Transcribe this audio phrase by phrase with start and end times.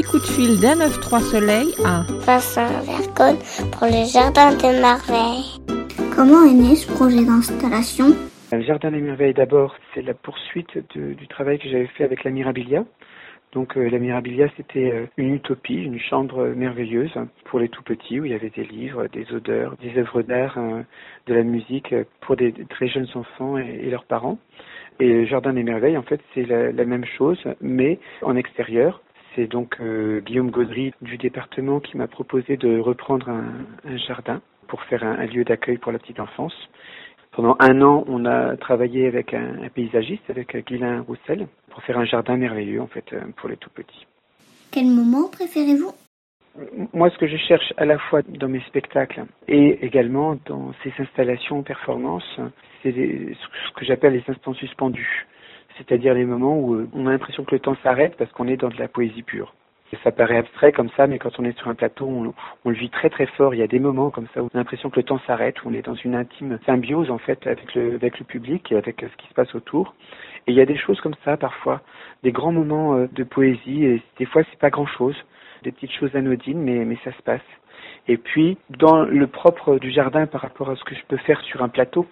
[0.00, 3.36] petit coup de fil d'un 9-3 Soleil à Vincent Vercon
[3.72, 5.60] pour le Jardin des Merveilles.
[6.14, 8.06] Comment est né ce projet d'installation?
[8.52, 12.24] Le Jardin des Merveilles, d'abord, c'est la poursuite de- du travail que j'avais fait avec
[12.24, 12.84] la Mirabilia.
[13.52, 17.12] Donc euh, la Mirabilia, c'était euh, une utopie, une chambre merveilleuse
[17.46, 20.54] pour les tout petits où il y avait des livres, des odeurs, des œuvres d'art,
[20.56, 20.82] euh,
[21.26, 24.38] de la musique pour des des très jeunes enfants et, et leurs parents.
[25.00, 29.02] Et le Jardin des Merveilles, en fait, c'est la, la même chose, mais en extérieur.
[29.34, 33.44] C'est donc euh, Guillaume Gaudry du département qui m'a proposé de reprendre un,
[33.84, 36.54] un jardin pour faire un, un lieu d'accueil pour la petite enfance.
[37.32, 41.80] Pendant un an, on a travaillé avec un, un paysagiste, avec euh, Guylain Roussel, pour
[41.84, 44.06] faire un jardin merveilleux, en fait, euh, pour les tout petits.
[44.72, 45.92] Quel moment préférez-vous?
[46.92, 50.92] Moi, ce que je cherche à la fois dans mes spectacles et également dans ces
[50.98, 52.40] installations performances,
[52.82, 55.26] c'est ce que j'appelle les instants suspendus.
[55.80, 58.58] C'est-à-dire les moments où euh, on a l'impression que le temps s'arrête parce qu'on est
[58.58, 59.54] dans de la poésie pure.
[60.04, 62.32] Ça paraît abstrait comme ça, mais quand on est sur un plateau, on,
[62.64, 63.54] on le vit très très fort.
[63.54, 65.64] Il y a des moments comme ça où on a l'impression que le temps s'arrête,
[65.64, 68.76] où on est dans une intime symbiose en fait avec le, avec le public et
[68.76, 69.94] avec ce qui se passe autour.
[70.46, 71.80] Et il y a des choses comme ça parfois,
[72.22, 73.84] des grands moments euh, de poésie.
[73.84, 75.16] Et des fois, c'est pas grand chose,
[75.62, 77.40] des petites choses anodines, mais mais ça se passe.
[78.08, 81.40] Et puis, dans le propre du jardin par rapport à ce que je peux faire
[81.42, 82.06] sur un plateau,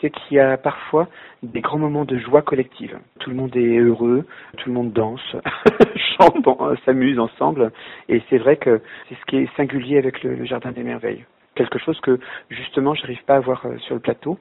[0.00, 1.08] c'est qu'il y a parfois
[1.42, 2.98] des grands moments de joie collective.
[3.20, 4.26] Tout le monde est heureux,
[4.58, 5.20] tout le monde danse,
[6.18, 7.72] chante, euh, s'amuse ensemble.
[8.08, 11.24] Et c'est vrai que c'est ce qui est singulier avec le, le Jardin des Merveilles.
[11.54, 12.18] Quelque chose que,
[12.50, 14.38] justement, j'arrive pas à voir euh, sur le plateau.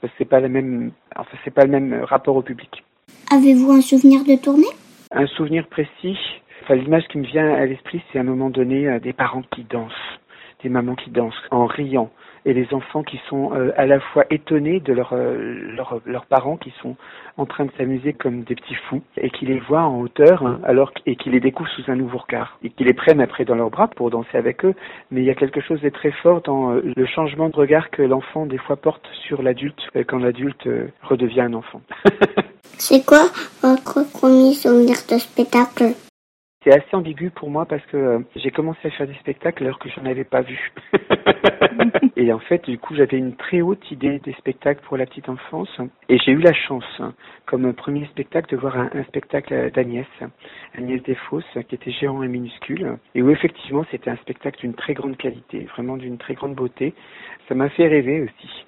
[0.00, 2.84] Parce que c'est pas la même, enfin, c'est pas le même rapport au public.
[3.32, 4.72] Avez-vous un souvenir de tournée?
[5.10, 6.18] Un souvenir précis,
[6.64, 9.42] enfin, l'image qui me vient à l'esprit, c'est à un moment donné euh, des parents
[9.54, 9.92] qui dansent,
[10.62, 12.10] des mamans qui dansent en riant,
[12.46, 16.56] et les enfants qui sont euh, à la fois étonnés de euh, leur- leurs parents
[16.58, 16.96] qui sont
[17.38, 20.60] en train de s'amuser comme des petits fous, et qui les voient en hauteur, hein,
[20.64, 23.54] alors et qui les découvrent sous un nouveau regard, et qui les prennent après dans
[23.54, 24.74] leurs bras pour danser avec eux.
[25.10, 28.02] Mais il y a quelque chose de très fort dans le changement de regard que
[28.02, 30.68] l'enfant des fois porte sur l'adulte quand l'adulte
[31.02, 31.80] redevient un enfant.
[32.78, 33.22] C'est quoi
[33.62, 35.94] votre premier souvenir de spectacle?
[36.64, 39.78] C'est assez ambigu pour moi parce que euh, j'ai commencé à faire des spectacles alors
[39.78, 40.72] que j'en avais pas vu.
[42.16, 45.28] et en fait, du coup, j'avais une très haute idée des spectacles pour la petite
[45.28, 45.68] enfance.
[46.08, 47.12] Et j'ai eu la chance, hein,
[47.44, 50.06] comme premier spectacle, de voir un, un spectacle d'Agnès,
[50.78, 52.96] Agnès Desfosses, qui était géant et minuscule.
[53.14, 56.94] Et où effectivement, c'était un spectacle d'une très grande qualité, vraiment d'une très grande beauté.
[57.46, 58.64] Ça m'a fait rêver aussi.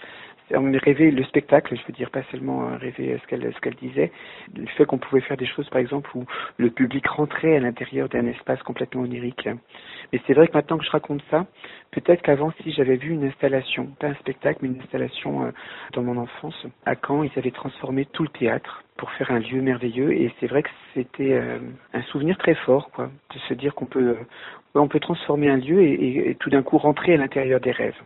[0.54, 3.74] On rêver le spectacle, je veux dire pas seulement euh, rêver ce qu'elle ce qu'elle
[3.74, 4.12] disait,
[4.56, 6.24] le fait qu'on pouvait faire des choses par exemple où
[6.56, 9.48] le public rentrait à l'intérieur d'un espace complètement onirique.
[10.12, 11.46] Mais c'est vrai que maintenant que je raconte ça,
[11.90, 15.50] peut-être qu'avant si j'avais vu une installation, pas un spectacle mais une installation euh,
[15.94, 19.60] dans mon enfance, à Caen, ils avaient transformé tout le théâtre pour faire un lieu
[19.60, 21.58] merveilleux et c'est vrai que c'était euh,
[21.92, 24.24] un souvenir très fort quoi, de se dire qu'on peut euh,
[24.74, 27.98] on peut transformer un lieu et tout d'un coup rentrer à l'intérieur des rêves.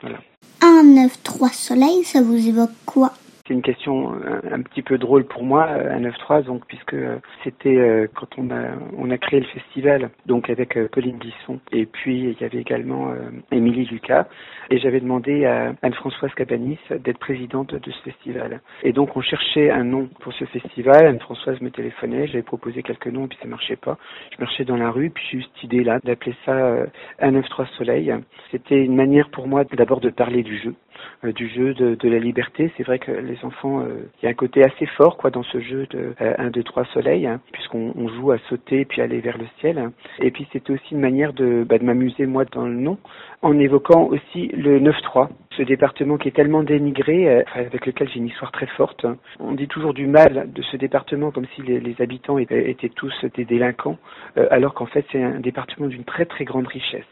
[0.00, 0.18] Voilà.
[0.60, 3.12] 1, 9, 3 soleil, ça vous évoque quoi?
[3.48, 6.92] C'est une question un, un petit peu drôle pour moi, euh, un 9-3, donc puisque
[6.92, 8.62] euh, c'était euh, quand on a
[8.98, 12.58] on a créé le festival, donc avec euh, Pauline Guisson, et puis il y avait
[12.58, 14.26] également euh, Émilie Lucas,
[14.70, 18.60] et j'avais demandé à Anne-Françoise Cabanis d'être présidente de ce festival.
[18.82, 23.06] Et donc on cherchait un nom pour ce festival, Anne-Françoise me téléphonait, j'avais proposé quelques
[23.06, 23.96] noms, puis ça marchait pas.
[24.36, 26.86] Je marchais dans la rue, puis j'ai eu cette idée-là d'appeler ça euh,
[27.20, 28.14] un 9-3 soleil.
[28.50, 30.87] C'était une manière pour moi d'abord de parler du jeu, euh,
[31.24, 32.72] du jeu de, la liberté.
[32.76, 35.42] C'est vrai que les enfants, euh, il y a un côté assez fort quoi dans
[35.42, 39.20] ce jeu de euh, 1, 2, 3 soleil, puisqu'on on joue à sauter puis aller
[39.20, 39.78] vers le ciel.
[39.78, 39.92] hein.
[40.20, 42.98] Et puis c'était aussi une manière de, bah, de m'amuser moi dans le nom,
[43.42, 48.18] en évoquant aussi le 9-3, ce département qui est tellement dénigré, euh, avec lequel j'ai
[48.18, 49.04] une histoire très forte.
[49.04, 49.16] hein.
[49.40, 53.44] On dit toujours du mal de ce département comme si les, habitants étaient, tous des
[53.44, 53.98] délinquants,
[54.36, 57.04] euh, alors qu'en fait c'est un département d'une très très grande richesse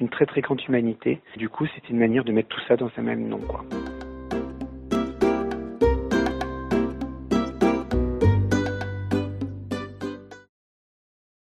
[0.00, 1.20] d'une très très grande humanité.
[1.36, 3.62] Du coup, c'était une manière de mettre tout ça dans un même nom, quoi.